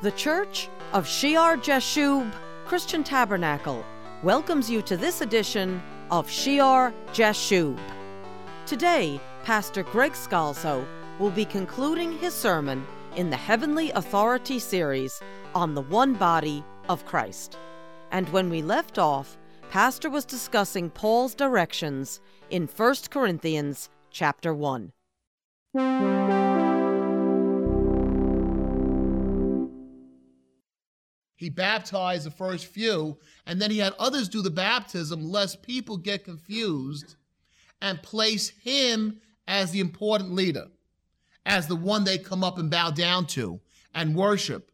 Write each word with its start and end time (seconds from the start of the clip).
The 0.00 0.12
Church 0.12 0.68
of 0.92 1.08
Shear 1.08 1.56
Jashub 1.56 2.32
Christian 2.66 3.02
Tabernacle 3.02 3.84
welcomes 4.22 4.70
you 4.70 4.80
to 4.82 4.96
this 4.96 5.22
edition 5.22 5.82
of 6.12 6.30
Shear 6.30 6.94
Jashub. 7.12 7.76
Today, 8.64 9.20
Pastor 9.42 9.82
Greg 9.82 10.12
Scalzo 10.12 10.86
will 11.18 11.32
be 11.32 11.44
concluding 11.44 12.16
his 12.16 12.32
sermon 12.32 12.86
in 13.16 13.28
the 13.28 13.36
Heavenly 13.36 13.90
Authority 13.90 14.60
series 14.60 15.20
on 15.52 15.74
the 15.74 15.82
one 15.82 16.14
body 16.14 16.62
of 16.88 17.04
Christ. 17.04 17.58
And 18.12 18.28
when 18.28 18.50
we 18.50 18.62
left 18.62 19.00
off, 19.00 19.36
Pastor 19.68 20.08
was 20.08 20.24
discussing 20.24 20.90
Paul's 20.90 21.34
directions 21.34 22.20
in 22.50 22.68
1 22.68 22.94
Corinthians 23.10 23.90
chapter 24.12 24.54
1. 24.54 24.92
He 31.38 31.50
baptized 31.50 32.26
the 32.26 32.32
first 32.32 32.66
few, 32.66 33.16
and 33.46 33.62
then 33.62 33.70
he 33.70 33.78
had 33.78 33.92
others 33.96 34.28
do 34.28 34.42
the 34.42 34.50
baptism, 34.50 35.22
lest 35.22 35.62
people 35.62 35.96
get 35.96 36.24
confused 36.24 37.14
and 37.80 38.02
place 38.02 38.48
him 38.48 39.20
as 39.46 39.70
the 39.70 39.78
important 39.78 40.32
leader, 40.32 40.66
as 41.46 41.68
the 41.68 41.76
one 41.76 42.02
they 42.02 42.18
come 42.18 42.42
up 42.42 42.58
and 42.58 42.68
bow 42.68 42.90
down 42.90 43.24
to 43.28 43.60
and 43.94 44.16
worship 44.16 44.72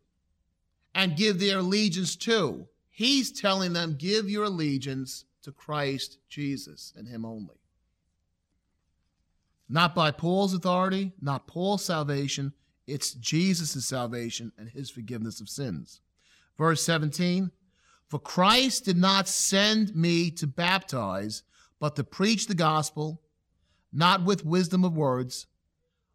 and 0.94 1.18
give 1.18 1.38
their 1.38 1.58
allegiance 1.58 2.16
to. 2.16 2.66
He's 2.88 3.30
telling 3.30 3.74
them, 3.74 3.96
give 3.98 4.30
your 4.30 4.44
allegiance 4.44 5.26
to 5.42 5.52
Christ 5.52 6.16
Jesus 6.30 6.94
and 6.96 7.06
him 7.06 7.26
only. 7.26 7.60
Not 9.68 9.94
by 9.94 10.12
Paul's 10.12 10.54
authority, 10.54 11.12
not 11.20 11.46
Paul's 11.46 11.84
salvation, 11.84 12.54
it's 12.86 13.12
Jesus' 13.12 13.84
salvation 13.84 14.52
and 14.56 14.70
his 14.70 14.88
forgiveness 14.88 15.42
of 15.42 15.50
sins. 15.50 16.00
Verse 16.56 16.82
17 16.84 17.50
For 18.08 18.18
Christ 18.18 18.84
did 18.84 18.96
not 18.96 19.28
send 19.28 19.94
me 19.94 20.30
to 20.32 20.46
baptize, 20.46 21.42
but 21.80 21.96
to 21.96 22.04
preach 22.04 22.46
the 22.46 22.54
gospel, 22.54 23.20
not 23.92 24.24
with 24.24 24.44
wisdom 24.44 24.84
of 24.84 24.96
words, 24.96 25.46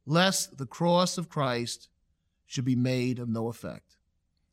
lest 0.05 0.58
the 0.58 0.66
cross 0.66 1.17
of 1.17 1.30
Christ 1.30 1.89
should 2.45 2.66
be 2.66 2.75
made 2.75 3.19
of 3.19 3.30
no 3.30 3.47
effect. 3.47 3.97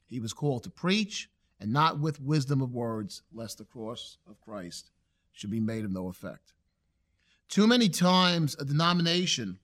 He 0.09 0.21
was 0.21 0.33
called 0.33 0.65
to 0.65 0.71
preach, 0.71 1.31
and 1.59 1.73
not 1.73 1.99
with 1.99 2.21
wisdom 2.21 2.61
of 2.61 2.75
words, 2.75 3.23
lest 3.33 3.59
the 3.59 3.65
cross 3.65 4.19
of 4.29 4.41
Christ 4.41 4.91
should 5.33 5.51
be 5.51 5.61
made 5.61 5.85
of 5.85 5.91
no 5.91 6.09
effect. 6.09 6.53
Too 7.49 7.67
many 7.67 7.89
times, 7.89 8.57
a 8.59 8.65
denomination 8.65 9.59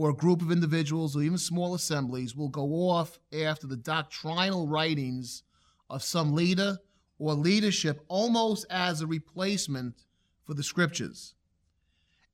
or 0.00 0.08
a 0.08 0.14
group 0.14 0.40
of 0.40 0.50
individuals 0.50 1.14
or 1.14 1.20
even 1.20 1.36
small 1.36 1.74
assemblies 1.74 2.34
will 2.34 2.48
go 2.48 2.62
off 2.88 3.18
after 3.38 3.66
the 3.66 3.76
doctrinal 3.76 4.66
writings 4.66 5.42
of 5.90 6.02
some 6.02 6.34
leader 6.34 6.78
or 7.18 7.34
leadership 7.34 8.02
almost 8.08 8.64
as 8.70 9.02
a 9.02 9.06
replacement 9.06 10.06
for 10.42 10.54
the 10.54 10.62
scriptures. 10.62 11.34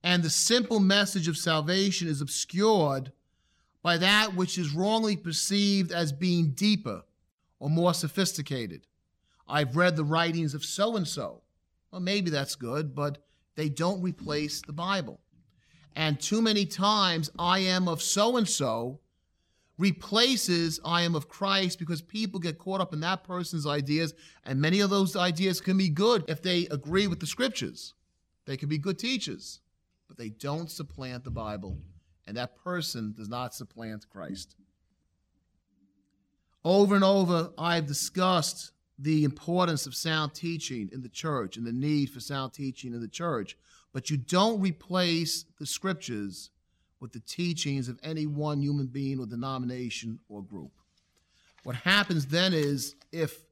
And 0.01 0.23
the 0.23 0.29
simple 0.29 0.79
message 0.79 1.27
of 1.27 1.35
salvation 1.35 2.07
is 2.07 2.21
obscured 2.21 3.11
by 3.83 3.97
that 3.97 4.33
which 4.33 4.57
is 4.57 4.73
wrongly 4.73 5.17
perceived 5.17 5.91
as 5.91 6.13
being 6.13 6.51
deeper 6.51 7.03
or 7.59 7.69
more 7.69 7.93
sophisticated. 7.93 8.87
I've 9.45 9.75
read 9.75 9.97
the 9.97 10.05
writings 10.05 10.53
of 10.53 10.63
so 10.63 10.95
and 10.95 11.05
so. 11.05 11.41
Well, 11.91 11.99
maybe 11.99 12.29
that's 12.29 12.55
good, 12.55 12.95
but 12.95 13.17
they 13.55 13.67
don't 13.67 14.01
replace 14.01 14.61
the 14.61 14.71
Bible. 14.71 15.19
And 15.95 16.19
too 16.19 16.41
many 16.41 16.65
times, 16.65 17.29
I 17.39 17.59
am 17.59 17.87
of 17.87 18.01
so 18.01 18.37
and 18.37 18.47
so 18.47 18.99
replaces 19.77 20.79
I 20.83 21.03
am 21.03 21.15
of 21.15 21.29
Christ 21.29 21.79
because 21.79 22.01
people 22.01 22.39
get 22.39 22.57
caught 22.57 22.81
up 22.81 22.93
in 22.93 22.99
that 23.01 23.23
person's 23.23 23.67
ideas. 23.67 24.13
And 24.43 24.59
many 24.59 24.79
of 24.79 24.89
those 24.89 25.15
ideas 25.15 25.61
can 25.61 25.77
be 25.77 25.89
good 25.89 26.23
if 26.27 26.41
they 26.41 26.67
agree 26.67 27.07
with 27.07 27.19
the 27.19 27.27
scriptures. 27.27 27.93
They 28.45 28.57
can 28.57 28.69
be 28.69 28.77
good 28.77 28.97
teachers, 28.97 29.59
but 30.07 30.17
they 30.17 30.29
don't 30.29 30.71
supplant 30.71 31.23
the 31.23 31.31
Bible. 31.31 31.77
And 32.25 32.37
that 32.37 32.55
person 32.63 33.13
does 33.15 33.29
not 33.29 33.53
supplant 33.53 34.09
Christ. 34.09 34.55
Over 36.63 36.95
and 36.95 37.03
over, 37.03 37.51
I've 37.57 37.85
discussed 37.85 38.71
the 38.99 39.23
importance 39.23 39.85
of 39.85 39.95
sound 39.95 40.33
teaching 40.33 40.89
in 40.91 41.01
the 41.01 41.09
church 41.09 41.55
and 41.55 41.65
the 41.65 41.71
need 41.71 42.09
for 42.09 42.19
sound 42.19 42.53
teaching 42.53 42.93
in 42.93 42.99
the 42.99 43.07
church 43.07 43.55
but 43.93 44.09
you 44.09 44.17
don't 44.17 44.61
replace 44.61 45.45
the 45.59 45.65
scriptures 45.65 46.51
with 46.99 47.11
the 47.11 47.19
teachings 47.19 47.89
of 47.89 47.99
any 48.03 48.25
one 48.25 48.61
human 48.61 48.87
being 48.87 49.19
or 49.19 49.25
denomination 49.25 50.19
or 50.29 50.41
group. 50.41 50.71
What 51.63 51.75
happens 51.75 52.25
then 52.25 52.53
is 52.53 52.95
if 53.11 53.43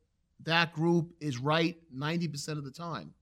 that 0.44 0.74
group 0.74 1.14
is 1.20 1.38
right 1.38 1.78
90% 1.96 2.50
of 2.58 2.64
the 2.64 2.72
time, 2.72 3.14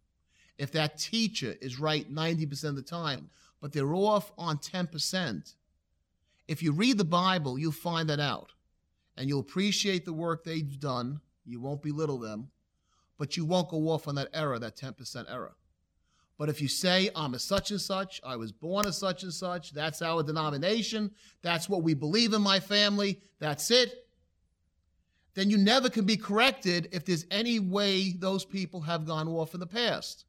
if 0.58 0.72
that 0.74 0.98
teacher 0.98 1.56
is 1.62 1.80
right 1.80 2.14
90% 2.14 2.64
of 2.66 2.76
the 2.76 2.82
time, 2.82 3.30
but 3.62 3.72
they're 3.72 3.96
off 3.96 4.32
on 4.38 4.58
10%, 4.58 5.56
if 6.48 6.62
you 6.62 6.72
read 6.72 6.98
the 6.98 7.06
Bible, 7.06 7.58
you'll 7.58 7.72
find 7.72 8.10
that 8.10 8.20
out. 8.20 8.52
And 9.16 9.30
you'll 9.30 9.40
appreciate 9.40 10.06
the 10.06 10.14
work 10.14 10.44
they've 10.44 10.80
done. 10.80 11.22
You 11.46 11.62
won't 11.62 11.82
belittle 11.82 12.18
them, 12.18 12.50
but 13.18 13.38
you 13.38 13.46
won't 13.46 13.70
go 13.70 13.90
off 13.90 14.08
on 14.08 14.16
that 14.16 14.30
error, 14.34 14.60
that 14.60 14.76
10% 14.76 15.32
error. 15.32 15.56
But 16.38 16.50
if 16.50 16.62
you 16.62 16.68
say, 16.68 17.10
I'm 17.16 17.36
a 17.36 17.40
such 17.40 17.72
and 17.72 17.80
such, 17.80 18.20
I 18.24 18.36
was 18.36 18.52
born 18.52 18.88
a 18.88 18.94
such 18.94 19.24
and 19.24 19.34
such, 19.34 19.72
that's 19.72 20.02
our 20.02 20.24
denomination, 20.24 21.12
that's 21.42 21.70
what 21.70 21.84
we 21.84 21.94
believe 21.94 22.34
in 22.34 22.42
my 22.42 22.60
family, 22.60 23.22
that's 23.40 23.70
it, 23.70 24.08
then 25.36 25.50
you 25.50 25.58
never 25.58 25.90
can 25.90 26.06
be 26.06 26.18
corrected 26.18 26.90
if 26.92 27.06
there's 27.06 27.26
any 27.32 27.60
way 27.60 28.12
those 28.12 28.46
people 28.46 28.82
have 28.82 29.06
gone 29.06 29.28
off 29.28 29.54
in 29.54 29.60
the 29.60 29.68
past. 29.68 30.26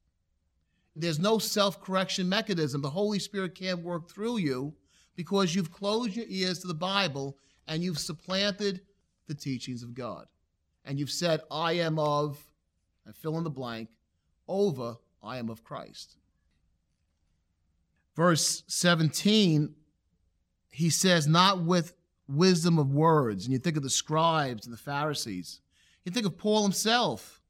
There's 0.96 1.18
no 1.18 1.38
self 1.38 1.82
correction 1.82 2.28
mechanism. 2.28 2.80
The 2.80 2.90
Holy 2.90 3.18
Spirit 3.18 3.54
can't 3.54 3.82
work 3.82 4.08
through 4.08 4.38
you 4.38 4.74
because 5.16 5.54
you've 5.54 5.72
closed 5.72 6.16
your 6.16 6.26
ears 6.28 6.60
to 6.60 6.68
the 6.68 6.74
Bible 6.74 7.36
and 7.66 7.82
you've 7.82 7.98
supplanted 7.98 8.80
the 9.26 9.34
teachings 9.34 9.82
of 9.82 9.94
God. 9.94 10.26
And 10.84 10.98
you've 10.98 11.10
said, 11.10 11.40
I 11.50 11.72
am 11.74 11.98
of, 11.98 12.38
and 13.06 13.16
fill 13.16 13.38
in 13.38 13.44
the 13.44 13.50
blank, 13.50 13.88
over 14.46 14.96
I 15.24 15.38
am 15.38 15.48
of 15.48 15.64
Christ. 15.64 16.16
Verse 18.14 18.62
17, 18.66 19.74
he 20.70 20.90
says, 20.90 21.26
not 21.26 21.62
with 21.62 21.94
wisdom 22.28 22.78
of 22.78 22.92
words. 22.92 23.44
And 23.44 23.52
you 23.52 23.58
think 23.58 23.76
of 23.76 23.82
the 23.82 23.90
scribes 23.90 24.66
and 24.66 24.72
the 24.72 24.78
Pharisees. 24.78 25.60
You 26.04 26.12
think 26.12 26.26
of 26.26 26.38
Paul 26.38 26.62
himself 26.62 27.40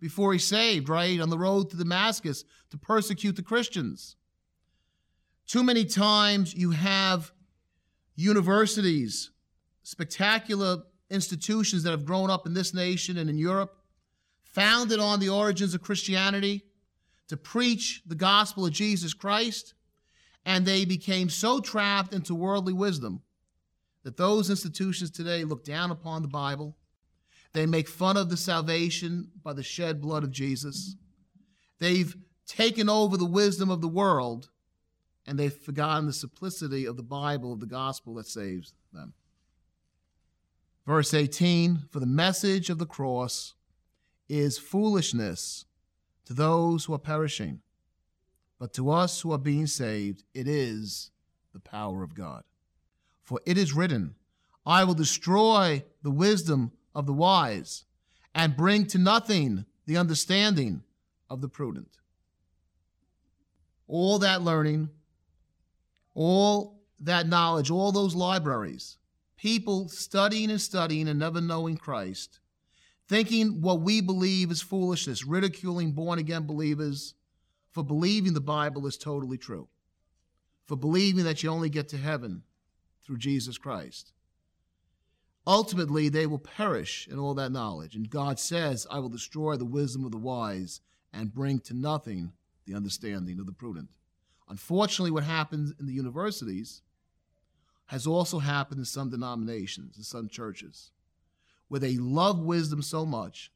before 0.00 0.32
he 0.32 0.38
saved, 0.38 0.88
right, 0.88 1.20
on 1.20 1.30
the 1.30 1.38
road 1.38 1.70
to 1.70 1.76
Damascus 1.76 2.44
to 2.70 2.78
persecute 2.78 3.36
the 3.36 3.42
Christians. 3.42 4.16
Too 5.46 5.62
many 5.62 5.84
times 5.84 6.54
you 6.54 6.72
have 6.72 7.32
universities, 8.16 9.30
spectacular 9.82 10.82
institutions 11.10 11.82
that 11.82 11.90
have 11.90 12.04
grown 12.04 12.30
up 12.30 12.46
in 12.46 12.54
this 12.54 12.74
nation 12.74 13.16
and 13.16 13.30
in 13.30 13.38
Europe, 13.38 13.76
founded 14.42 14.98
on 14.98 15.20
the 15.20 15.28
origins 15.28 15.74
of 15.74 15.82
Christianity, 15.82 16.64
to 17.28 17.36
preach 17.36 18.02
the 18.06 18.14
gospel 18.14 18.66
of 18.66 18.72
Jesus 18.72 19.14
Christ, 19.14 19.74
and 20.44 20.64
they 20.64 20.84
became 20.84 21.28
so 21.28 21.60
trapped 21.60 22.14
into 22.14 22.34
worldly 22.34 22.72
wisdom 22.72 23.22
that 24.02 24.16
those 24.16 24.50
institutions 24.50 25.10
today 25.10 25.44
look 25.44 25.64
down 25.64 25.90
upon 25.90 26.22
the 26.22 26.28
Bible. 26.28 26.76
They 27.52 27.66
make 27.66 27.88
fun 27.88 28.16
of 28.16 28.30
the 28.30 28.36
salvation 28.36 29.30
by 29.42 29.52
the 29.52 29.62
shed 29.62 30.00
blood 30.00 30.24
of 30.24 30.30
Jesus. 30.30 30.96
They've 31.78 32.16
taken 32.46 32.88
over 32.88 33.16
the 33.16 33.26
wisdom 33.26 33.70
of 33.70 33.80
the 33.82 33.88
world, 33.88 34.48
and 35.26 35.38
they've 35.38 35.52
forgotten 35.52 36.06
the 36.06 36.12
simplicity 36.12 36.86
of 36.86 36.96
the 36.96 37.02
Bible, 37.02 37.52
of 37.52 37.60
the 37.60 37.66
gospel 37.66 38.14
that 38.14 38.26
saves 38.26 38.72
them. 38.92 39.12
Verse 40.86 41.12
18 41.12 41.80
For 41.90 42.00
the 42.00 42.06
message 42.06 42.70
of 42.70 42.78
the 42.78 42.86
cross 42.86 43.52
is 44.28 44.56
foolishness 44.56 45.66
to 46.28 46.34
those 46.34 46.84
who 46.84 46.92
are 46.92 46.98
perishing, 46.98 47.58
but 48.58 48.74
to 48.74 48.90
us 48.90 49.22
who 49.22 49.32
are 49.32 49.38
being 49.38 49.66
saved, 49.66 50.24
it 50.34 50.46
is 50.46 51.10
the 51.54 51.58
power 51.58 52.02
of 52.02 52.14
God. 52.14 52.44
For 53.24 53.40
it 53.46 53.56
is 53.56 53.72
written, 53.72 54.14
I 54.66 54.84
will 54.84 54.92
destroy 54.92 55.82
the 56.02 56.10
wisdom 56.10 56.72
of 56.94 57.06
the 57.06 57.14
wise 57.14 57.86
and 58.34 58.58
bring 58.58 58.84
to 58.88 58.98
nothing 58.98 59.64
the 59.86 59.96
understanding 59.96 60.82
of 61.30 61.40
the 61.40 61.48
prudent. 61.48 61.96
All 63.86 64.18
that 64.18 64.42
learning, 64.42 64.90
all 66.14 66.82
that 67.00 67.26
knowledge, 67.26 67.70
all 67.70 67.90
those 67.90 68.14
libraries, 68.14 68.98
people 69.38 69.88
studying 69.88 70.50
and 70.50 70.60
studying 70.60 71.08
and 71.08 71.18
never 71.18 71.40
knowing 71.40 71.78
Christ 71.78 72.38
thinking 73.08 73.60
what 73.62 73.80
we 73.80 74.00
believe 74.00 74.50
is 74.50 74.60
foolishness, 74.60 75.24
ridiculing 75.24 75.92
born 75.92 76.18
again 76.18 76.46
believers 76.46 77.14
for 77.70 77.82
believing 77.82 78.34
the 78.34 78.40
Bible 78.40 78.86
is 78.86 78.96
totally 78.96 79.38
true, 79.38 79.68
for 80.66 80.76
believing 80.76 81.24
that 81.24 81.42
you 81.42 81.50
only 81.50 81.70
get 81.70 81.88
to 81.88 81.96
heaven 81.96 82.42
through 83.04 83.18
Jesus 83.18 83.56
Christ. 83.58 84.12
Ultimately, 85.46 86.10
they 86.10 86.26
will 86.26 86.38
perish 86.38 87.08
in 87.10 87.18
all 87.18 87.32
that 87.34 87.52
knowledge. 87.52 87.94
And 87.94 88.10
God 88.10 88.38
says, 88.38 88.86
I 88.90 88.98
will 88.98 89.08
destroy 89.08 89.56
the 89.56 89.64
wisdom 89.64 90.04
of 90.04 90.12
the 90.12 90.18
wise 90.18 90.82
and 91.12 91.32
bring 91.32 91.58
to 91.60 91.74
nothing 91.74 92.32
the 92.66 92.74
understanding 92.74 93.40
of 93.40 93.46
the 93.46 93.52
prudent. 93.52 93.88
Unfortunately, 94.50 95.10
what 95.10 95.24
happens 95.24 95.72
in 95.80 95.86
the 95.86 95.94
universities 95.94 96.82
has 97.86 98.06
also 98.06 98.38
happened 98.38 98.80
in 98.80 98.84
some 98.84 99.08
denominations, 99.08 99.96
in 99.96 100.02
some 100.02 100.28
churches, 100.28 100.90
where 101.68 101.80
they 101.80 101.96
love 101.96 102.40
wisdom 102.40 102.82
so 102.82 103.06
much, 103.06 103.52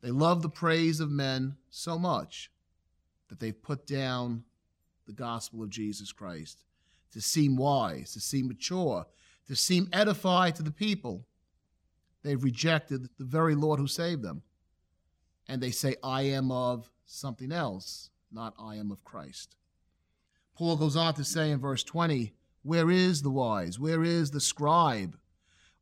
they 0.00 0.10
love 0.10 0.42
the 0.42 0.48
praise 0.48 1.00
of 1.00 1.10
men 1.10 1.56
so 1.70 1.98
much, 1.98 2.50
that 3.28 3.40
they've 3.40 3.62
put 3.62 3.86
down 3.86 4.44
the 5.06 5.12
gospel 5.12 5.62
of 5.62 5.70
Jesus 5.70 6.12
Christ 6.12 6.64
to 7.12 7.20
seem 7.20 7.56
wise, 7.56 8.12
to 8.12 8.20
seem 8.20 8.48
mature, 8.48 9.06
to 9.46 9.56
seem 9.56 9.88
edified 9.92 10.54
to 10.56 10.62
the 10.62 10.70
people. 10.70 11.26
They've 12.22 12.42
rejected 12.42 13.08
the 13.18 13.24
very 13.24 13.54
Lord 13.54 13.80
who 13.80 13.86
saved 13.86 14.22
them. 14.22 14.42
And 15.48 15.62
they 15.62 15.70
say, 15.70 15.96
I 16.02 16.22
am 16.22 16.52
of 16.52 16.90
something 17.06 17.52
else, 17.52 18.10
not 18.30 18.54
I 18.58 18.76
am 18.76 18.90
of 18.90 19.04
Christ. 19.04 19.56
Paul 20.54 20.76
goes 20.76 20.96
on 20.96 21.14
to 21.14 21.24
say 21.24 21.50
in 21.50 21.60
verse 21.60 21.82
20, 21.82 22.34
Where 22.62 22.90
is 22.90 23.22
the 23.22 23.30
wise? 23.30 23.78
Where 23.78 24.04
is 24.04 24.30
the 24.30 24.40
scribe? 24.40 25.16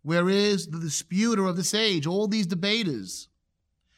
Where 0.06 0.28
is 0.28 0.68
the 0.68 0.78
disputer 0.78 1.46
of 1.46 1.56
this 1.56 1.74
age? 1.74 2.06
All 2.06 2.28
these 2.28 2.46
debaters. 2.46 3.26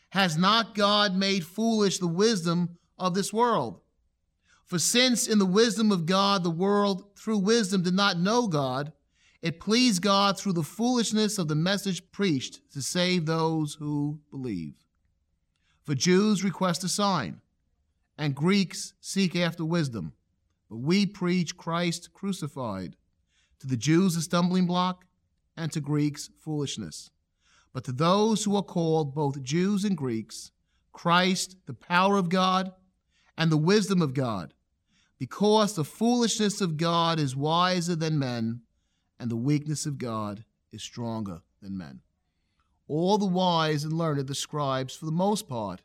Has 0.08 0.38
not 0.38 0.75
God 0.75 1.14
made 1.14 1.44
foolish 1.44 1.99
the 1.99 2.06
wisdom 2.06 2.78
of 2.99 3.12
this 3.12 3.31
world? 3.31 3.82
For 4.64 4.78
since 4.78 5.26
in 5.28 5.38
the 5.38 5.44
wisdom 5.44 5.93
of 5.93 6.06
God 6.06 6.44
the 6.44 6.50
world 6.50 7.05
through 7.19 7.40
wisdom 7.40 7.82
did 7.82 7.93
not 7.93 8.19
know 8.19 8.46
God, 8.49 8.90
it 9.43 9.60
pleased 9.60 10.00
God 10.00 10.38
through 10.38 10.55
the 10.55 10.62
foolishness 10.62 11.37
of 11.37 11.46
the 11.46 11.55
message 11.55 12.10
preached 12.10 12.62
to 12.72 12.81
save 12.81 13.26
those 13.26 13.75
who 13.75 14.19
believe. 14.31 14.76
For 15.84 15.94
Jews 15.94 16.43
request 16.43 16.84
a 16.84 16.88
sign, 16.88 17.43
and 18.16 18.34
Greeks 18.34 18.94
seek 19.02 19.37
after 19.37 19.62
wisdom, 19.62 20.14
but 20.70 20.78
we 20.78 21.05
preach 21.05 21.58
Christ 21.58 22.14
crucified. 22.14 22.96
To 23.60 23.66
the 23.66 23.76
Jews 23.76 24.16
a 24.16 24.22
stumbling 24.22 24.66
block, 24.66 25.05
and 25.58 25.70
to 25.72 25.81
Greeks 25.81 26.31
foolishness. 26.40 27.10
But 27.72 27.84
to 27.84 27.93
those 27.93 28.44
who 28.44 28.56
are 28.56 28.62
called, 28.62 29.14
both 29.14 29.43
Jews 29.43 29.84
and 29.84 29.96
Greeks, 29.96 30.52
Christ, 30.93 31.56
the 31.66 31.75
power 31.75 32.16
of 32.16 32.28
God 32.28 32.72
and 33.37 33.52
the 33.52 33.56
wisdom 33.56 34.00
of 34.00 34.14
God 34.14 34.55
because 35.19 35.75
the 35.75 35.84
foolishness 35.84 36.60
of 36.60 36.76
God 36.76 37.19
is 37.19 37.34
wiser 37.34 37.96
than 37.96 38.19
men, 38.19 38.60
and 39.19 39.31
the 39.31 39.37
weakness 39.37 39.84
of 39.84 39.99
God 39.99 40.44
is 40.72 40.82
stronger 40.82 41.43
than 41.60 41.76
men. 41.76 42.00
All 42.87 43.19
the 43.19 43.26
wise 43.26 43.84
and 43.84 43.93
learned, 43.93 44.26
the 44.26 44.34
scribes, 44.34 44.94
for 44.94 45.06
the 45.06 45.12
most 45.12 45.49
part, 45.49 45.82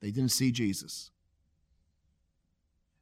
they 0.00 0.10
didn't 0.10 0.32
see 0.32 0.50
Jesus. 0.50 1.10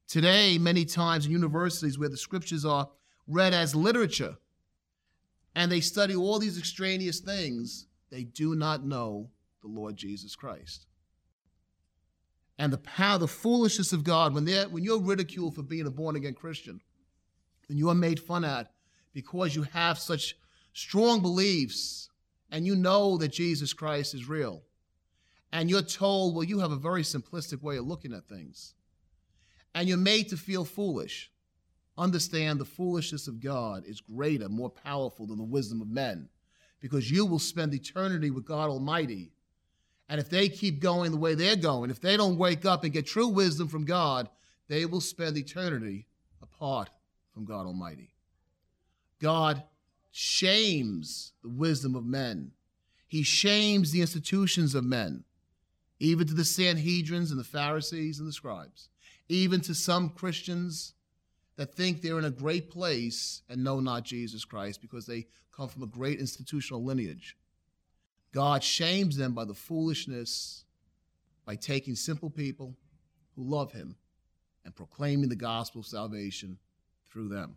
Today, 0.08 0.58
many 0.58 0.84
times 0.84 1.24
in 1.24 1.32
universities 1.32 1.98
where 1.98 2.08
the 2.08 2.16
scriptures 2.16 2.64
are 2.64 2.90
read 3.28 3.54
as 3.54 3.74
literature 3.74 4.36
and 5.54 5.70
they 5.70 5.80
study 5.80 6.14
all 6.14 6.38
these 6.38 6.58
extraneous 6.58 7.20
things, 7.20 7.86
they 8.10 8.24
do 8.24 8.54
not 8.54 8.84
know 8.84 9.30
the 9.60 9.68
Lord 9.68 9.96
Jesus 9.96 10.34
Christ. 10.36 10.86
And 12.58 12.72
the 12.72 12.78
power, 12.78 13.18
the 13.18 13.28
foolishness 13.28 13.92
of 13.92 14.04
God, 14.04 14.34
when, 14.34 14.46
when 14.70 14.84
you're 14.84 15.00
ridiculed 15.00 15.54
for 15.54 15.62
being 15.62 15.86
a 15.86 15.90
born 15.90 16.16
again 16.16 16.34
Christian, 16.34 16.80
when 17.68 17.78
you 17.78 17.88
are 17.88 17.94
made 17.94 18.20
fun 18.20 18.44
at 18.44 18.70
because 19.12 19.56
you 19.56 19.62
have 19.62 19.98
such 19.98 20.36
strong 20.72 21.20
beliefs 21.20 22.08
and 22.50 22.66
you 22.66 22.76
know 22.76 23.16
that 23.16 23.32
Jesus 23.32 23.72
Christ 23.72 24.14
is 24.14 24.28
real, 24.28 24.62
and 25.52 25.70
you're 25.70 25.82
told, 25.82 26.34
well, 26.34 26.44
you 26.44 26.58
have 26.60 26.70
a 26.70 26.76
very 26.76 27.02
simplistic 27.02 27.62
way 27.62 27.78
of 27.78 27.86
looking 27.86 28.12
at 28.12 28.28
things, 28.28 28.74
and 29.74 29.88
you're 29.88 29.96
made 29.96 30.28
to 30.28 30.36
feel 30.36 30.64
foolish, 30.64 31.31
understand 31.96 32.58
the 32.58 32.64
foolishness 32.64 33.28
of 33.28 33.40
God 33.40 33.84
is 33.86 34.00
greater, 34.00 34.48
more 34.48 34.70
powerful 34.70 35.26
than 35.26 35.38
the 35.38 35.44
wisdom 35.44 35.80
of 35.80 35.88
men, 35.88 36.28
because 36.80 37.10
you 37.10 37.26
will 37.26 37.38
spend 37.38 37.74
eternity 37.74 38.30
with 38.30 38.44
God 38.44 38.70
Almighty. 38.70 39.32
And 40.08 40.20
if 40.20 40.28
they 40.28 40.48
keep 40.48 40.80
going 40.80 41.10
the 41.10 41.18
way 41.18 41.34
they're 41.34 41.56
going, 41.56 41.90
if 41.90 42.00
they 42.00 42.16
don't 42.16 42.38
wake 42.38 42.64
up 42.64 42.84
and 42.84 42.92
get 42.92 43.06
true 43.06 43.28
wisdom 43.28 43.68
from 43.68 43.84
God, 43.84 44.28
they 44.68 44.86
will 44.86 45.00
spend 45.00 45.36
eternity 45.36 46.06
apart 46.42 46.90
from 47.32 47.44
God 47.44 47.66
Almighty. 47.66 48.14
God 49.20 49.62
shames 50.10 51.32
the 51.42 51.48
wisdom 51.48 51.94
of 51.94 52.04
men, 52.04 52.52
He 53.06 53.22
shames 53.22 53.92
the 53.92 54.00
institutions 54.00 54.74
of 54.74 54.84
men, 54.84 55.24
even 55.98 56.26
to 56.26 56.34
the 56.34 56.42
Sanhedrins 56.42 57.30
and 57.30 57.38
the 57.38 57.44
Pharisees 57.44 58.18
and 58.18 58.26
the 58.26 58.32
scribes, 58.32 58.88
even 59.28 59.60
to 59.62 59.74
some 59.74 60.10
Christians 60.10 60.94
that 61.62 61.76
think 61.76 62.02
they're 62.02 62.18
in 62.18 62.24
a 62.24 62.30
great 62.30 62.68
place 62.68 63.42
and 63.48 63.62
know 63.62 63.78
not 63.78 64.02
Jesus 64.02 64.44
Christ 64.44 64.80
because 64.80 65.06
they 65.06 65.28
come 65.56 65.68
from 65.68 65.84
a 65.84 65.86
great 65.86 66.18
institutional 66.18 66.82
lineage. 66.82 67.36
God 68.32 68.64
shames 68.64 69.16
them 69.16 69.32
by 69.32 69.44
the 69.44 69.54
foolishness, 69.54 70.64
by 71.46 71.54
taking 71.54 71.94
simple 71.94 72.30
people 72.30 72.74
who 73.36 73.44
love 73.44 73.70
him 73.70 73.94
and 74.64 74.74
proclaiming 74.74 75.28
the 75.28 75.36
gospel 75.36 75.82
of 75.82 75.86
salvation 75.86 76.58
through 77.08 77.28
them. 77.28 77.54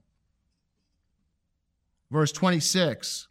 Verse 2.11 2.31
26 2.31 3.27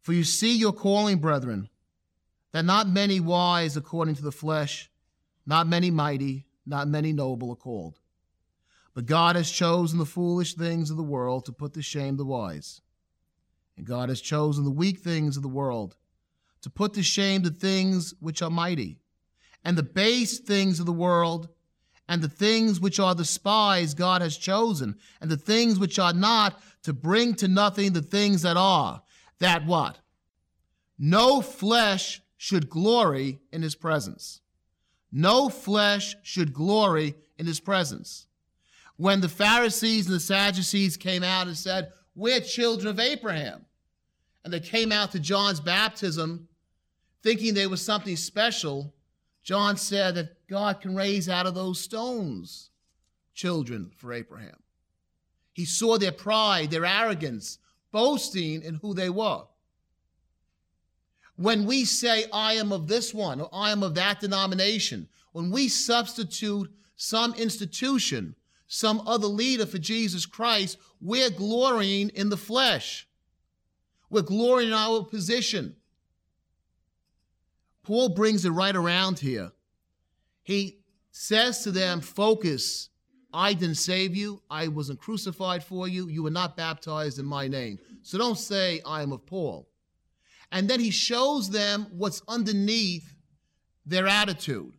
For 0.00 0.14
you 0.14 0.24
see 0.24 0.56
your 0.56 0.72
calling, 0.72 1.18
brethren, 1.18 1.68
that 2.52 2.64
not 2.64 2.88
many 2.88 3.20
wise 3.20 3.76
according 3.76 4.14
to 4.14 4.22
the 4.22 4.32
flesh, 4.32 4.90
not 5.44 5.66
many 5.66 5.90
mighty, 5.90 6.46
not 6.64 6.88
many 6.88 7.12
noble 7.12 7.50
are 7.50 7.56
called. 7.56 7.98
But 8.98 9.06
God 9.06 9.36
has 9.36 9.48
chosen 9.48 10.00
the 10.00 10.04
foolish 10.04 10.54
things 10.54 10.90
of 10.90 10.96
the 10.96 11.04
world 11.04 11.44
to 11.44 11.52
put 11.52 11.72
to 11.74 11.82
shame 11.82 12.16
the 12.16 12.24
wise. 12.24 12.80
And 13.76 13.86
God 13.86 14.08
has 14.08 14.20
chosen 14.20 14.64
the 14.64 14.72
weak 14.72 14.98
things 14.98 15.36
of 15.36 15.44
the 15.44 15.48
world 15.48 15.94
to 16.62 16.68
put 16.68 16.94
to 16.94 17.04
shame 17.04 17.42
the 17.42 17.52
things 17.52 18.12
which 18.18 18.42
are 18.42 18.50
mighty, 18.50 18.98
and 19.64 19.78
the 19.78 19.84
base 19.84 20.40
things 20.40 20.80
of 20.80 20.86
the 20.86 20.90
world, 20.90 21.48
and 22.08 22.22
the 22.22 22.28
things 22.28 22.80
which 22.80 22.98
are 22.98 23.14
despised 23.14 23.96
God 23.96 24.20
has 24.20 24.36
chosen, 24.36 24.96
and 25.20 25.30
the 25.30 25.36
things 25.36 25.78
which 25.78 26.00
are 26.00 26.12
not, 26.12 26.60
to 26.82 26.92
bring 26.92 27.34
to 27.34 27.46
nothing 27.46 27.92
the 27.92 28.02
things 28.02 28.42
that 28.42 28.56
are. 28.56 29.04
That 29.38 29.64
what? 29.64 30.00
No 30.98 31.40
flesh 31.40 32.20
should 32.36 32.68
glory 32.68 33.38
in 33.52 33.62
his 33.62 33.76
presence. 33.76 34.40
No 35.12 35.48
flesh 35.48 36.16
should 36.24 36.52
glory 36.52 37.14
in 37.38 37.46
his 37.46 37.60
presence. 37.60 38.24
When 38.98 39.20
the 39.20 39.28
Pharisees 39.28 40.06
and 40.06 40.14
the 40.16 40.20
Sadducees 40.20 40.96
came 40.96 41.22
out 41.22 41.46
and 41.46 41.56
said, 41.56 41.92
We're 42.16 42.40
children 42.40 42.88
of 42.88 42.98
Abraham, 42.98 43.64
and 44.44 44.52
they 44.52 44.60
came 44.60 44.90
out 44.90 45.12
to 45.12 45.20
John's 45.20 45.60
baptism 45.60 46.48
thinking 47.22 47.54
they 47.54 47.68
was 47.68 47.80
something 47.80 48.16
special, 48.16 48.92
John 49.44 49.76
said 49.76 50.16
that 50.16 50.48
God 50.48 50.80
can 50.80 50.96
raise 50.96 51.28
out 51.28 51.46
of 51.46 51.54
those 51.54 51.80
stones 51.80 52.70
children 53.34 53.92
for 53.96 54.12
Abraham. 54.12 54.56
He 55.52 55.64
saw 55.64 55.96
their 55.96 56.12
pride, 56.12 56.72
their 56.72 56.84
arrogance, 56.84 57.58
boasting 57.92 58.62
in 58.62 58.74
who 58.74 58.94
they 58.94 59.10
were. 59.10 59.44
When 61.36 61.66
we 61.66 61.84
say, 61.84 62.24
I 62.32 62.54
am 62.54 62.72
of 62.72 62.88
this 62.88 63.14
one 63.14 63.40
or 63.40 63.48
I 63.52 63.70
am 63.70 63.84
of 63.84 63.94
that 63.94 64.18
denomination, 64.18 65.08
when 65.30 65.52
we 65.52 65.68
substitute 65.68 66.68
some 66.96 67.32
institution, 67.34 68.34
some 68.68 69.02
other 69.06 69.26
leader 69.26 69.66
for 69.66 69.78
Jesus 69.78 70.26
Christ, 70.26 70.78
we're 71.00 71.30
glorying 71.30 72.10
in 72.10 72.28
the 72.28 72.36
flesh. 72.36 73.08
We're 74.10 74.22
glorying 74.22 74.68
in 74.68 74.74
our 74.74 75.02
position. 75.04 75.74
Paul 77.82 78.10
brings 78.10 78.44
it 78.44 78.50
right 78.50 78.76
around 78.76 79.18
here. 79.18 79.50
He 80.42 80.78
says 81.10 81.64
to 81.64 81.72
them, 81.72 82.00
Focus. 82.00 82.90
I 83.32 83.52
didn't 83.52 83.76
save 83.76 84.16
you. 84.16 84.42
I 84.50 84.68
wasn't 84.68 85.00
crucified 85.00 85.62
for 85.62 85.86
you. 85.86 86.08
You 86.08 86.22
were 86.22 86.30
not 86.30 86.56
baptized 86.56 87.18
in 87.18 87.26
my 87.26 87.46
name. 87.46 87.78
So 88.02 88.16
don't 88.16 88.38
say, 88.38 88.80
I 88.86 89.02
am 89.02 89.12
of 89.12 89.26
Paul. 89.26 89.68
And 90.50 90.68
then 90.68 90.80
he 90.80 90.90
shows 90.90 91.50
them 91.50 91.88
what's 91.90 92.22
underneath 92.26 93.14
their 93.84 94.06
attitude. 94.06 94.72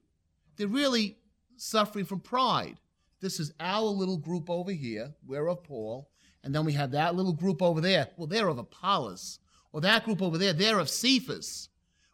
They're 0.57 0.67
really 0.67 1.17
suffering 1.57 2.05
from 2.05 2.21
pride. 2.21 2.79
This 3.21 3.39
is 3.39 3.53
our 3.59 3.85
little 3.85 4.17
group 4.17 4.49
over 4.49 4.71
here. 4.71 5.13
We're 5.25 5.47
of 5.49 5.63
Paul. 5.63 6.09
And 6.43 6.55
then 6.55 6.65
we 6.65 6.73
have 6.73 6.91
that 6.91 7.15
little 7.15 7.33
group 7.33 7.61
over 7.61 7.81
there. 7.81 8.07
Well, 8.17 8.27
they're 8.27 8.47
of 8.47 8.57
Apollos. 8.57 9.39
Or 9.71 9.81
that 9.81 10.05
group 10.05 10.21
over 10.21 10.37
there, 10.37 10.53
they're 10.53 10.79
of 10.79 10.89
Cephas. 10.89 11.69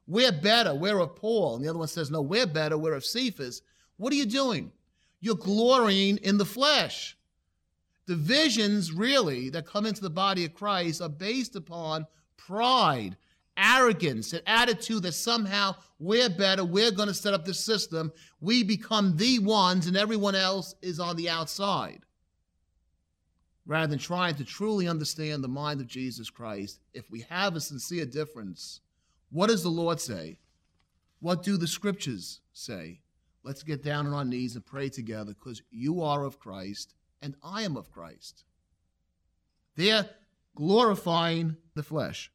We're 0.07 0.31
better. 0.31 0.74
We're 0.74 1.00
of 1.00 1.15
Paul. 1.15 1.55
And 1.55 1.65
the 1.65 1.69
other 1.69 1.79
one 1.79 1.88
says, 1.88 2.12
No, 2.12 2.21
we're 2.21 2.47
better. 2.47 2.77
We're 2.77 2.93
of 2.93 3.05
Cephas. 3.05 3.62
What 3.97 4.12
are 4.12 4.17
you 4.17 4.25
doing? 4.25 4.71
You're 5.19 5.35
glorying 5.35 6.17
in 6.17 6.38
the 6.38 6.45
flesh. 6.45 7.17
Divisions, 8.07 8.91
really, 8.91 9.50
that 9.50 9.65
come 9.65 9.85
into 9.85 10.01
the 10.01 10.09
body 10.09 10.45
of 10.45 10.53
Christ 10.53 11.01
are 11.01 11.09
based 11.09 11.55
upon 11.55 12.05
pride, 12.38 13.17
arrogance, 13.57 14.33
an 14.33 14.41
attitude 14.45 15.03
that 15.03 15.13
somehow 15.13 15.75
we're 16.00 16.29
better, 16.29 16.63
we're 16.63 16.91
going 16.91 17.07
to 17.07 17.13
set 17.13 17.33
up 17.33 17.45
the 17.45 17.53
system, 17.53 18.12
we 18.39 18.63
become 18.63 19.17
the 19.17 19.39
ones 19.39 19.88
and 19.88 19.97
everyone 19.97 20.35
else 20.35 20.75
is 20.81 21.00
on 21.00 21.15
the 21.15 21.29
outside. 21.29 22.05
Rather 23.65 23.88
than 23.88 24.00
trying 24.00 24.35
to 24.35 24.43
truly 24.43 24.88
understand 24.88 25.43
the 25.43 25.47
mind 25.47 25.81
of 25.81 25.88
Jesus 25.88 26.29
Christ, 26.29 26.81
if 26.93 27.09
we 27.09 27.25
have 27.29 27.55
a 27.55 27.62
sincere 27.62 28.05
difference, 28.05 28.81
what 29.31 29.47
does 29.47 29.63
the 29.63 29.69
Lord 29.69 30.00
say? 30.00 30.38
What 31.19 31.41
do 31.41 31.57
the 31.57 31.67
scriptures 31.67 32.41
say? 32.53 33.01
Let's 33.43 33.63
get 33.63 33.83
down 33.83 34.07
on 34.07 34.13
our 34.13 34.25
knees 34.25 34.55
and 34.55 34.65
pray 34.65 34.89
together 34.89 35.33
because 35.33 35.62
you 35.71 36.01
are 36.01 36.24
of 36.24 36.39
Christ 36.39 36.93
and 37.21 37.35
I 37.43 37.63
am 37.63 37.77
of 37.77 37.91
Christ. 37.91 38.43
They're 39.75 40.09
glorifying 40.55 41.57
the 41.74 41.83
flesh, 41.83 42.31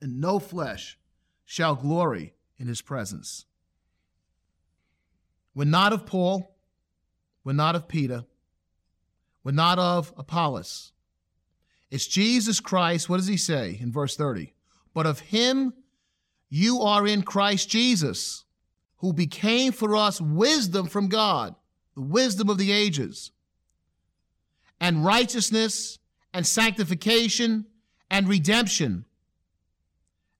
and 0.00 0.20
no 0.20 0.38
flesh 0.38 0.98
shall 1.44 1.74
glory 1.74 2.34
in 2.58 2.66
his 2.66 2.82
presence. 2.82 3.46
We're 5.54 5.64
not 5.64 5.92
of 5.92 6.06
Paul, 6.06 6.56
we're 7.44 7.52
not 7.52 7.74
of 7.74 7.88
Peter, 7.88 8.24
we're 9.42 9.52
not 9.52 9.78
of 9.78 10.12
Apollos. 10.16 10.92
It's 11.90 12.06
Jesus 12.06 12.60
Christ. 12.60 13.08
What 13.08 13.16
does 13.16 13.26
he 13.26 13.36
say 13.36 13.76
in 13.80 13.90
verse 13.90 14.16
30? 14.16 14.54
But 14.94 15.06
of 15.06 15.20
him 15.20 15.72
you 16.48 16.82
are 16.82 17.06
in 17.06 17.22
Christ 17.22 17.68
Jesus, 17.68 18.44
who 18.98 19.12
became 19.12 19.72
for 19.72 19.96
us 19.96 20.20
wisdom 20.20 20.86
from 20.86 21.08
God, 21.08 21.54
the 21.94 22.02
wisdom 22.02 22.48
of 22.48 22.58
the 22.58 22.72
ages, 22.72 23.32
and 24.80 25.04
righteousness 25.04 25.98
and 26.32 26.46
sanctification 26.46 27.66
and 28.10 28.28
redemption. 28.28 29.04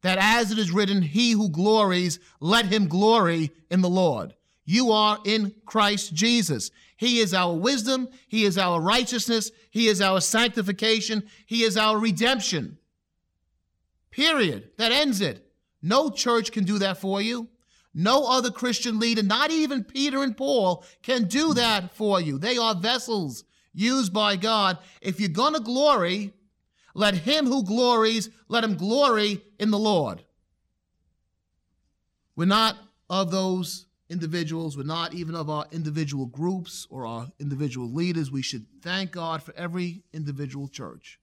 That 0.02 0.18
as 0.20 0.50
it 0.50 0.58
is 0.58 0.70
written, 0.70 1.02
he 1.02 1.32
who 1.32 1.50
glories, 1.50 2.18
let 2.40 2.66
him 2.66 2.88
glory 2.88 3.50
in 3.70 3.82
the 3.82 3.88
Lord. 3.88 4.34
You 4.64 4.92
are 4.92 5.18
in 5.24 5.54
Christ 5.66 6.14
Jesus. 6.14 6.70
He 6.96 7.18
is 7.18 7.34
our 7.34 7.54
wisdom. 7.54 8.08
He 8.28 8.44
is 8.44 8.56
our 8.56 8.80
righteousness. 8.80 9.50
He 9.70 9.88
is 9.88 10.00
our 10.00 10.20
sanctification. 10.20 11.24
He 11.46 11.62
is 11.62 11.76
our 11.76 11.98
redemption. 11.98 12.78
Period. 14.10 14.70
That 14.76 14.92
ends 14.92 15.20
it. 15.20 15.46
No 15.82 16.10
church 16.10 16.52
can 16.52 16.64
do 16.64 16.78
that 16.78 16.98
for 16.98 17.20
you. 17.20 17.48
No 17.92 18.26
other 18.26 18.50
Christian 18.50 19.00
leader, 19.00 19.22
not 19.22 19.50
even 19.50 19.82
Peter 19.82 20.22
and 20.22 20.36
Paul, 20.36 20.84
can 21.02 21.24
do 21.24 21.54
that 21.54 21.94
for 21.94 22.20
you. 22.20 22.38
They 22.38 22.56
are 22.56 22.74
vessels 22.74 23.44
used 23.72 24.12
by 24.12 24.36
God. 24.36 24.78
If 25.00 25.18
you're 25.18 25.28
going 25.28 25.54
to 25.54 25.60
glory, 25.60 26.32
let 26.94 27.14
him 27.14 27.46
who 27.46 27.64
glories, 27.64 28.30
let 28.48 28.64
him 28.64 28.76
glory 28.76 29.42
in 29.58 29.70
the 29.70 29.78
Lord. 29.78 30.22
We're 32.36 32.46
not 32.46 32.76
of 33.08 33.30
those 33.30 33.86
individuals, 34.08 34.76
we're 34.76 34.82
not 34.82 35.14
even 35.14 35.34
of 35.34 35.48
our 35.48 35.66
individual 35.70 36.26
groups 36.26 36.86
or 36.90 37.06
our 37.06 37.28
individual 37.38 37.88
leaders. 37.88 38.30
We 38.30 38.42
should 38.42 38.66
thank 38.82 39.12
God 39.12 39.42
for 39.42 39.54
every 39.56 40.02
individual 40.12 40.68
church 40.68 41.20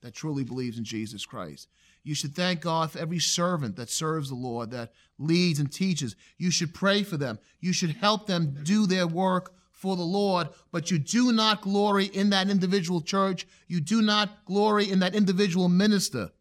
that 0.00 0.14
truly 0.14 0.44
believes 0.44 0.78
in 0.78 0.84
Jesus 0.84 1.26
Christ. 1.26 1.68
You 2.02 2.14
should 2.14 2.34
thank 2.34 2.60
God 2.60 2.90
for 2.90 2.98
every 2.98 3.18
servant 3.18 3.76
that 3.76 3.90
serves 3.90 4.30
the 4.30 4.34
Lord, 4.34 4.70
that 4.70 4.92
leads 5.18 5.58
and 5.60 5.70
teaches. 5.70 6.16
You 6.38 6.50
should 6.50 6.72
pray 6.72 7.02
for 7.02 7.18
them. 7.18 7.38
You 7.60 7.74
should 7.74 7.90
help 7.90 8.26
them 8.26 8.56
do 8.62 8.86
their 8.86 9.06
work 9.06 9.52
for 9.80 9.96
the 9.96 10.02
Lord, 10.02 10.48
but 10.70 10.90
you 10.90 10.98
do 10.98 11.32
not 11.32 11.62
glory 11.62 12.04
in 12.04 12.28
that 12.30 12.50
individual 12.50 13.00
church. 13.00 13.46
You 13.66 13.80
do 13.80 14.02
not 14.02 14.44
glory 14.44 14.90
in 14.90 14.98
that 14.98 15.14
individual 15.14 15.70
minister, 15.70 16.32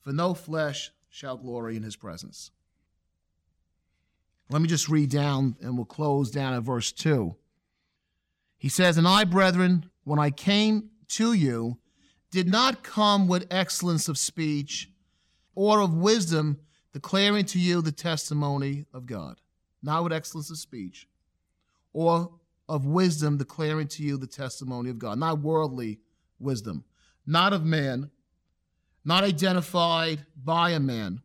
for 0.00 0.12
no 0.12 0.32
flesh 0.32 0.90
shall 1.10 1.36
glory 1.36 1.76
in 1.76 1.82
his 1.82 1.94
presence. 1.94 2.52
Let 4.48 4.62
me 4.62 4.68
just 4.68 4.88
read 4.88 5.10
down 5.10 5.56
and 5.60 5.76
we'll 5.76 5.84
close 5.84 6.30
down 6.30 6.54
at 6.54 6.62
verse 6.62 6.90
2. 6.90 7.36
He 8.56 8.70
says, 8.70 8.96
And 8.96 9.06
I, 9.06 9.24
brethren, 9.24 9.90
when 10.04 10.18
I 10.18 10.30
came 10.30 10.88
to 11.08 11.34
you, 11.34 11.76
did 12.30 12.48
not 12.48 12.82
come 12.82 13.28
with 13.28 13.46
excellence 13.50 14.08
of 14.08 14.16
speech 14.16 14.88
or 15.54 15.82
of 15.82 15.92
wisdom, 15.92 16.60
declaring 16.94 17.44
to 17.44 17.58
you 17.58 17.82
the 17.82 17.92
testimony 17.92 18.86
of 18.94 19.04
God. 19.04 19.38
Not 19.82 20.02
with 20.02 20.14
excellence 20.14 20.48
of 20.48 20.56
speech 20.56 21.06
or 21.92 22.30
of 22.70 22.86
wisdom, 22.86 23.36
declaring 23.36 23.88
to 23.88 24.02
you 24.02 24.16
the 24.16 24.26
testimony 24.26 24.88
of 24.88 24.98
God. 24.98 25.18
Not 25.18 25.40
worldly 25.40 26.00
wisdom, 26.38 26.84
not 27.26 27.52
of 27.52 27.64
man, 27.64 28.10
not 29.04 29.24
identified 29.24 30.24
by 30.42 30.70
a 30.70 30.80
man 30.80 31.22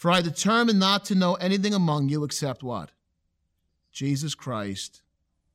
for 0.00 0.10
I 0.10 0.22
determined 0.22 0.80
not 0.80 1.04
to 1.04 1.14
know 1.14 1.34
anything 1.34 1.74
among 1.74 2.08
you 2.08 2.24
except 2.24 2.62
what? 2.62 2.90
Jesus 3.92 4.34
Christ 4.34 5.02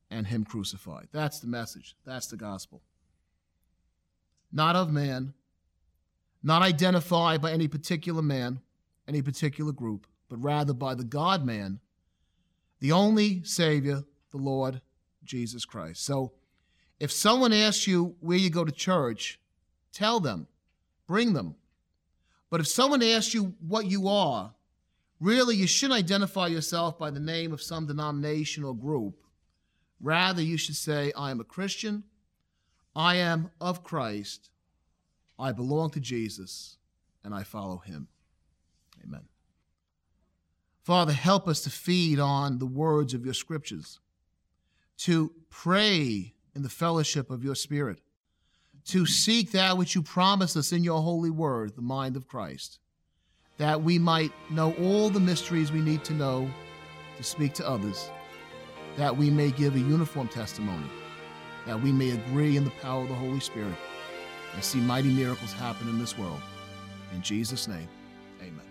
and 0.08 0.24
Him 0.24 0.44
crucified. 0.44 1.08
That's 1.10 1.40
the 1.40 1.48
message. 1.48 1.96
That's 2.04 2.28
the 2.28 2.36
gospel. 2.36 2.80
Not 4.52 4.76
of 4.76 4.92
man, 4.92 5.34
not 6.44 6.62
identified 6.62 7.42
by 7.42 7.50
any 7.50 7.66
particular 7.66 8.22
man, 8.22 8.60
any 9.08 9.20
particular 9.20 9.72
group, 9.72 10.06
but 10.28 10.40
rather 10.40 10.72
by 10.72 10.94
the 10.94 11.02
God 11.02 11.44
man, 11.44 11.80
the 12.78 12.92
only 12.92 13.42
Savior, 13.42 14.04
the 14.30 14.38
Lord 14.38 14.80
Jesus 15.24 15.64
Christ. 15.64 16.04
So 16.04 16.32
if 16.98 17.12
someone 17.12 17.52
asks 17.52 17.86
you 17.86 18.16
where 18.20 18.38
you 18.38 18.50
go 18.50 18.64
to 18.64 18.72
church, 18.72 19.38
tell 19.92 20.20
them, 20.20 20.46
bring 21.06 21.32
them. 21.32 21.56
But 22.50 22.60
if 22.60 22.68
someone 22.68 23.02
asks 23.02 23.34
you 23.34 23.54
what 23.66 23.86
you 23.86 24.08
are, 24.08 24.54
really 25.20 25.56
you 25.56 25.66
shouldn't 25.66 25.98
identify 25.98 26.46
yourself 26.46 26.98
by 26.98 27.10
the 27.10 27.20
name 27.20 27.52
of 27.52 27.62
some 27.62 27.86
denomination 27.86 28.64
or 28.64 28.74
group. 28.74 29.20
Rather, 30.00 30.42
you 30.42 30.56
should 30.56 30.76
say, 30.76 31.12
I 31.16 31.30
am 31.30 31.40
a 31.40 31.44
Christian, 31.44 32.04
I 32.94 33.16
am 33.16 33.50
of 33.60 33.82
Christ, 33.82 34.50
I 35.38 35.52
belong 35.52 35.90
to 35.90 36.00
Jesus, 36.00 36.76
and 37.24 37.34
I 37.34 37.42
follow 37.42 37.78
him. 37.78 38.08
Amen. 39.04 39.22
Father, 40.82 41.12
help 41.12 41.48
us 41.48 41.62
to 41.62 41.70
feed 41.70 42.20
on 42.20 42.58
the 42.58 42.66
words 42.66 43.12
of 43.12 43.24
your 43.24 43.34
scriptures, 43.34 44.00
to 44.98 45.32
pray 45.50 46.34
in 46.54 46.62
the 46.62 46.68
fellowship 46.68 47.30
of 47.30 47.44
your 47.44 47.54
Spirit 47.54 48.00
to 48.86 49.04
seek 49.04 49.50
that 49.50 49.76
which 49.76 49.94
you 49.94 50.02
promise 50.02 50.56
us 50.56 50.72
in 50.72 50.84
your 50.84 51.02
holy 51.02 51.30
word, 51.30 51.74
the 51.74 51.82
mind 51.82 52.16
of 52.16 52.28
Christ, 52.28 52.78
that 53.58 53.82
we 53.82 53.98
might 53.98 54.32
know 54.50 54.74
all 54.74 55.10
the 55.10 55.20
mysteries 55.20 55.72
we 55.72 55.80
need 55.80 56.04
to 56.04 56.14
know 56.14 56.48
to 57.16 57.22
speak 57.22 57.52
to 57.54 57.68
others, 57.68 58.10
that 58.96 59.16
we 59.16 59.28
may 59.28 59.50
give 59.50 59.74
a 59.74 59.80
uniform 59.80 60.28
testimony, 60.28 60.86
that 61.66 61.80
we 61.80 61.90
may 61.90 62.10
agree 62.10 62.56
in 62.56 62.64
the 62.64 62.70
power 62.82 63.02
of 63.02 63.08
the 63.08 63.14
Holy 63.14 63.40
Spirit 63.40 63.74
and 64.54 64.62
see 64.62 64.78
mighty 64.78 65.08
miracles 65.08 65.52
happen 65.52 65.88
in 65.88 65.98
this 65.98 66.16
world. 66.16 66.40
In 67.12 67.22
Jesus' 67.22 67.66
name, 67.66 67.88
amen. 68.40 68.66